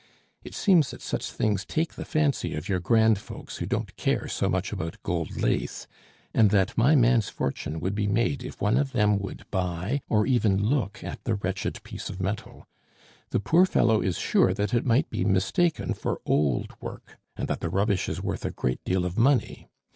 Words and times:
It 0.41 0.55
seems 0.55 0.89
that 0.89 1.01
such 1.03 1.29
things 1.31 1.63
take 1.63 1.93
the 1.93 2.05
fancy 2.05 2.55
of 2.55 2.67
your 2.67 2.79
grand 2.79 3.19
folks, 3.19 3.57
who 3.57 3.67
don't 3.67 3.95
care 3.97 4.27
so 4.27 4.49
much 4.49 4.73
about 4.73 4.97
gold 5.03 5.39
lace, 5.39 5.85
and 6.33 6.49
that 6.49 6.75
my 6.75 6.95
man's 6.95 7.29
fortune 7.29 7.79
would 7.79 7.93
be 7.93 8.07
made 8.07 8.43
if 8.43 8.59
one 8.59 8.77
of 8.77 8.93
them 8.93 9.19
would 9.19 9.45
buy 9.51 10.01
or 10.09 10.25
even 10.25 10.57
look 10.57 11.03
at 11.03 11.23
the 11.23 11.35
wretched 11.35 11.83
piece 11.83 12.09
of 12.09 12.19
metal. 12.19 12.65
The 13.29 13.39
poor 13.39 13.67
fellow 13.67 14.01
is 14.01 14.17
sure 14.17 14.55
that 14.55 14.73
it 14.73 14.87
might 14.87 15.07
be 15.11 15.23
mistaken 15.23 15.93
for 15.93 16.19
old 16.25 16.73
work, 16.81 17.19
and 17.37 17.47
that 17.47 17.59
the 17.59 17.69
rubbish 17.69 18.09
is 18.09 18.23
worth 18.23 18.43
a 18.43 18.49
great 18.49 18.83
deal 18.83 19.05
of 19.05 19.19
money. 19.19 19.69